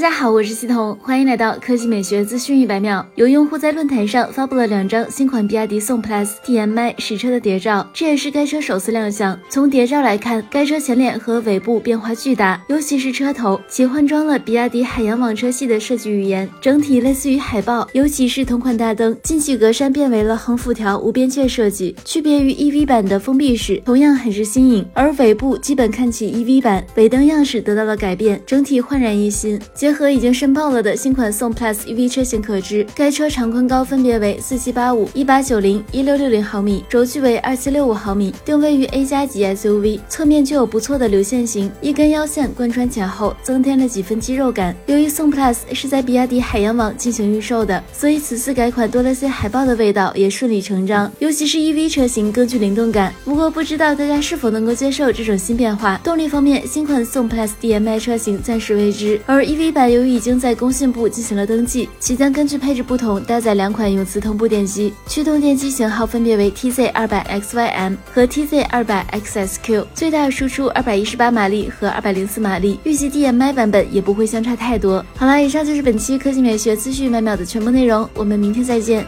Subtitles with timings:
[0.00, 3.06] 大家好，我是系统，欢迎来到科技美学资讯一百秒。
[3.16, 9.38] 有用户在论坛上发布了两张新款比亚迪宋 PLUS DM-i 实车的谍照，这也是该车首次亮相。
[9.50, 24.82] 从谍照来看，该车前脸和尾部变化巨大，尤其是车头，其换装了比亚迪海洋网车系的设计语言，整体类似于海豹，尤其是同款大灯进气格栅变为了横幅条无边界设计，区别于 EV 版的封闭式，同样很是新颖。
[24.94, 29.60] 而尾部基本看起 EV 版，尾灯样式得到了改变，整体焕然一新。
[29.74, 44.72] 结结合已经申报了的新款宋 PLUS EV 车型可知，该车长宽高分别为四七八五、一八九零、一六六零毫米，轴距为二七六五毫米，定位于 A 加级 SUV，侧面具有不错的流线型，一根腰线贯穿前后，增添了几分肌肉感。
[44.86, 51.10] 由于宋 PLUS 是在比亚迪海洋网进行预售的，所以此次改款多了些海豹的味道，也顺理成章。
[51.18, 53.12] 尤其是 EV 车型更具灵动感。
[53.24, 56.00] 不过不知道大家是否能够接受这种新变化？
[56.04, 59.90] 动力方面，新款宋 PLUS DM-i 车型暂时未知，而 EV 版。
[59.90, 75.04] 由于已经在工信部进行了登记，其将根据配置不同搭载两款永磁同步电机，驱动电机型号分别为 TZ 二百 XYM 和 TZ 二百 XSQ，最大输出二百一十八马力和二百零四马力，预计 DM-i 版本也不会相差太多。
[75.16, 79.04] 好了，以上就是本期科技美学资讯每秒的全部内容，我们明天再见。